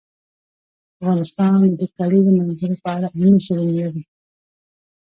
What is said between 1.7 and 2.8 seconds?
د د کلیزو منظره